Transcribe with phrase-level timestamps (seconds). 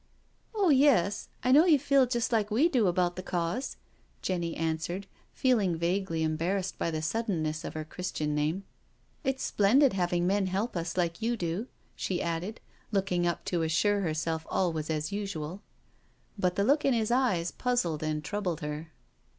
[0.55, 3.77] "Oh yes, I know you feel just like we do about the Cause,"
[4.23, 8.63] Jenny answered, feeling vaguely embar rassed by the suddenness of her Christian name."
[9.23, 12.59] It's splendid having men help us like you do," she added,
[12.91, 15.61] looking up to assure herself all was as usual.
[16.35, 18.93] But the look in his eyes puzzled and troubled her.